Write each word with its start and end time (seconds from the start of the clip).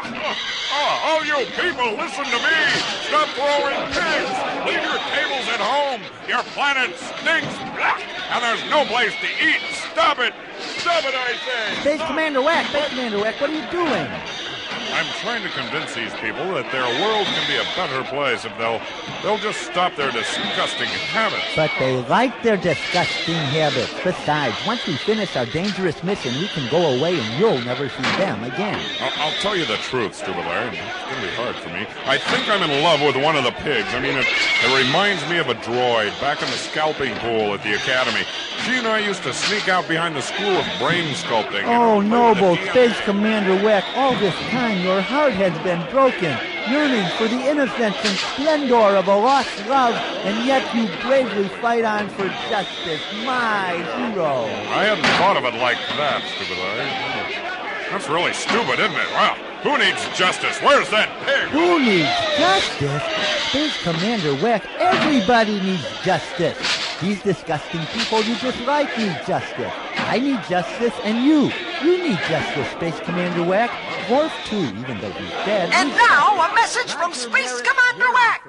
Oh, 0.00 1.00
all 1.04 1.24
you 1.24 1.44
people, 1.58 1.96
listen 1.96 2.24
to 2.24 2.38
me! 2.38 2.60
Stop 3.08 3.28
throwing 3.34 3.74
pigs! 3.90 4.30
Leave 4.66 4.82
your 4.82 4.98
tables 5.10 5.46
at 5.50 5.60
home! 5.60 6.02
Your 6.28 6.42
planet 6.54 6.94
stinks! 6.96 7.54
And 8.30 8.42
there's 8.42 8.70
no 8.70 8.84
place 8.84 9.12
to 9.20 9.26
eat! 9.44 9.60
Stop 9.92 10.18
it! 10.20 10.34
Stop 10.78 11.04
it, 11.04 11.14
I 11.14 11.34
say! 11.44 11.80
Space 11.80 12.06
Commander 12.06 12.42
Wack, 12.42 12.66
Space 12.66 12.88
Commander 12.90 13.18
Wack, 13.18 13.40
what 13.40 13.50
are 13.50 13.54
you 13.54 13.70
doing? 13.70 14.47
I'm 14.98 15.06
trying 15.22 15.44
to 15.44 15.48
convince 15.50 15.94
these 15.94 16.10
people 16.14 16.58
that 16.58 16.66
their 16.74 16.82
world 16.82 17.24
can 17.30 17.46
be 17.46 17.54
a 17.54 17.62
better 17.78 18.02
place 18.10 18.44
if 18.44 18.50
they'll 18.58 18.82
they'll 19.22 19.38
just 19.38 19.62
stop 19.62 19.94
their 19.94 20.10
disgusting 20.10 20.90
habits. 21.14 21.54
But 21.54 21.70
they 21.78 22.02
like 22.10 22.42
their 22.42 22.56
disgusting 22.56 23.38
habits. 23.54 23.94
Besides, 24.02 24.56
once 24.66 24.84
we 24.88 24.96
finish 24.96 25.36
our 25.36 25.46
dangerous 25.46 26.02
mission, 26.02 26.34
we 26.42 26.48
can 26.48 26.68
go 26.68 26.98
away 26.98 27.14
and 27.14 27.38
you'll 27.38 27.62
never 27.62 27.88
see 27.88 28.02
them 28.18 28.42
again. 28.42 28.84
I'll, 28.98 29.30
I'll 29.30 29.38
tell 29.38 29.54
you 29.54 29.66
the 29.66 29.76
truth, 29.76 30.16
stupid 30.16 30.42
Larry. 30.42 30.74
It's 30.74 31.06
gonna 31.06 31.22
be 31.22 31.34
hard 31.38 31.54
for 31.54 31.70
me. 31.70 31.86
I 32.02 32.18
think 32.18 32.48
I'm 32.48 32.68
in 32.68 32.82
love 32.82 33.00
with 33.00 33.22
one 33.22 33.36
of 33.36 33.44
the 33.44 33.54
pigs. 33.62 33.94
I 33.94 34.00
mean, 34.00 34.18
it, 34.18 34.26
it 34.26 34.86
reminds 34.86 35.22
me 35.30 35.38
of 35.38 35.46
a 35.46 35.54
droid 35.62 36.10
back 36.20 36.42
in 36.42 36.50
the 36.50 36.58
scalping 36.58 37.14
pool 37.22 37.54
at 37.54 37.62
the 37.62 37.74
academy. 37.78 38.26
She 38.68 38.76
and 38.76 38.86
I 38.86 38.98
used 38.98 39.22
to 39.22 39.32
sneak 39.32 39.66
out 39.70 39.88
behind 39.88 40.14
the 40.14 40.20
school 40.20 40.58
of 40.60 40.66
brain 40.78 41.14
sculpting. 41.14 41.64
Oh, 41.64 42.02
noble 42.02 42.54
Space 42.68 43.00
Commander 43.00 43.64
Wack, 43.64 43.82
all 43.96 44.12
this 44.20 44.34
time 44.50 44.84
your 44.84 45.00
heart 45.00 45.32
has 45.32 45.56
been 45.64 45.80
broken, 45.90 46.36
yearning 46.68 47.08
for 47.16 47.28
the 47.28 47.40
innocence 47.48 47.96
and 48.04 48.18
splendor 48.18 48.92
of 49.00 49.08
a 49.08 49.16
lost 49.16 49.66
love, 49.68 49.94
and 50.26 50.46
yet 50.46 50.68
you 50.74 50.84
bravely 51.00 51.48
fight 51.62 51.86
on 51.86 52.10
for 52.10 52.28
justice, 52.50 53.00
my 53.24 53.80
hero. 53.96 54.44
I 54.76 54.84
hadn't 54.84 55.06
thought 55.16 55.38
of 55.38 55.44
it 55.46 55.56
like 55.56 55.78
that, 55.96 56.20
stupid 56.36 56.58
Larry. 56.58 57.88
That's 57.90 58.06
really 58.10 58.34
stupid, 58.34 58.80
isn't 58.80 58.92
it? 58.92 59.10
Well, 59.16 59.34
who 59.64 59.78
needs 59.78 60.04
justice? 60.12 60.60
Where's 60.60 60.90
that 60.90 61.08
pig? 61.24 61.48
Who 61.56 61.80
needs 61.80 62.12
justice? 62.36 63.02
Space 63.48 63.82
Commander 63.82 64.34
Wack, 64.44 64.62
everybody 64.76 65.58
needs 65.58 65.88
justice. 66.04 66.87
These 67.00 67.22
disgusting 67.22 67.80
people 67.92 68.22
you 68.22 68.34
just 68.36 68.60
like 68.62 68.96
need 68.98 69.16
justice. 69.26 69.72
I 69.94 70.18
need 70.18 70.40
justice, 70.48 70.94
and 71.04 71.24
you. 71.24 71.52
You 71.84 72.02
need 72.02 72.18
justice, 72.28 72.68
Space 72.72 72.98
Commander 73.00 73.44
Wack. 73.44 73.70
Worf, 74.10 74.32
too, 74.46 74.56
even 74.56 75.00
though 75.00 75.10
he's 75.10 75.30
dead. 75.44 75.70
And 75.72 75.90
he's 75.90 75.98
now, 75.98 76.50
a 76.50 76.54
message 76.54 76.92
from 76.94 77.12
Space 77.14 77.62
Commander 77.62 78.12
Wack. 78.12 78.44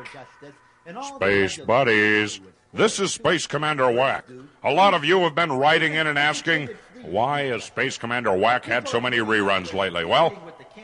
Space 1.16 1.58
buddies, 1.59 2.41
this 2.73 3.00
is 3.00 3.14
Space 3.14 3.45
Commander 3.45 3.91
Wack. 3.91 4.25
A 4.63 4.72
lot 4.72 4.94
of 4.95 5.06
you 5.06 5.19
have 5.19 5.36
been 5.36 5.52
writing 5.52 5.94
in 5.94 6.08
and 6.08 6.17
asking, 6.17 6.69
why 7.03 7.44
has 7.44 7.66
Space 7.66 7.97
Commander 7.97 8.36
Wack 8.36 8.66
had 8.66 8.88
so 8.88 9.00
many 9.00 9.17
reruns 9.17 9.73
lately? 9.73 10.06
Well, 10.06 10.34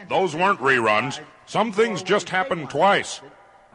those 0.08 0.36
weren't 0.36 0.60
reruns. 0.60 1.20
Some 1.48 1.72
things 1.72 2.04
just 2.04 2.30
happened 2.30 2.70
twice. 2.70 3.22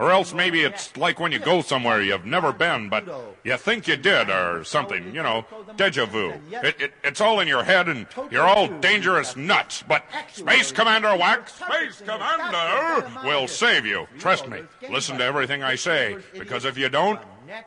Or 0.01 0.11
else 0.11 0.33
maybe 0.33 0.63
it's 0.63 0.97
like 0.97 1.21
when 1.21 1.31
you 1.31 1.39
go 1.39 1.61
somewhere 1.61 2.01
you've 2.01 2.25
never 2.25 2.55
been, 2.55 2.89
but 2.89 3.05
you 3.45 3.59
think 3.59 3.87
you 3.87 3.99
did, 3.99 4.31
or 4.31 4.65
something, 4.65 5.15
you 5.15 5.23
know, 5.23 5.45
deja 5.77 6.07
vu. 6.07 6.33
It, 6.51 6.81
it, 6.81 6.93
it's 7.05 7.21
all 7.21 7.39
in 7.39 7.47
your 7.47 7.63
head, 7.63 7.87
and 7.87 8.07
you're 8.31 8.47
all 8.47 8.67
dangerous 8.67 9.37
nuts. 9.37 9.85
But 9.87 10.03
Space 10.33 10.73
Commander 10.73 11.15
Wack, 11.15 11.51
Space 11.51 12.01
Commander, 12.01 13.11
will 13.25 13.47
save 13.47 13.85
you. 13.85 14.07
Trust 14.19 14.49
me. 14.49 14.63
Listen 14.91 15.19
to 15.19 15.25
everything 15.25 15.63
I 15.63 15.75
say, 15.75 16.17
because 16.33 16.65
if 16.65 16.79
you 16.79 16.89
don't, 16.89 17.21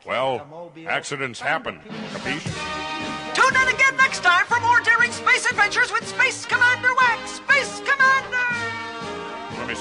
well, 0.03 0.71
accidents 0.87 1.39
happen. 1.39 1.81
Capiche? 1.85 3.35
Tune 3.35 3.61
in 3.61 3.75
again 3.75 3.95
next 3.97 4.23
time 4.23 4.45
for 4.47 4.59
more 4.59 4.81
daring 4.81 5.11
space 5.11 5.45
adventures 5.45 5.91
with 5.91 6.07
Space 6.07 6.45
Commander 6.45 6.95
Wack. 6.95 7.19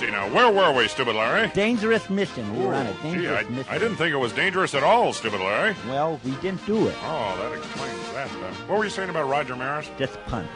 See 0.02 0.10
now. 0.10 0.32
Where 0.32 0.50
were 0.50 0.72
we, 0.76 0.88
Stupid 0.88 1.14
Larry? 1.14 1.48
Dangerous 1.48 2.10
mission. 2.10 2.58
We 2.58 2.64
were 2.66 2.74
on 2.74 2.86
a 2.86 2.92
Gee, 2.94 3.02
dangerous 3.02 3.46
I, 3.46 3.50
mission. 3.50 3.74
I 3.74 3.78
didn't 3.78 3.96
think 3.96 4.12
it 4.12 4.16
was 4.18 4.32
dangerous 4.32 4.74
at 4.74 4.82
all, 4.82 5.12
Stupid 5.12 5.40
Larry. 5.40 5.76
Well, 5.88 6.20
we 6.24 6.32
didn't 6.36 6.64
do 6.66 6.88
it. 6.88 6.94
Oh, 7.02 7.36
that 7.40 7.56
explains 7.56 8.12
that 8.12 8.28
then. 8.40 8.54
What 8.68 8.78
were 8.78 8.84
you 8.84 8.90
saying 8.90 9.10
about 9.10 9.28
Roger 9.28 9.56
Maris? 9.56 9.88
Just 9.98 10.14
punt. 10.26 10.48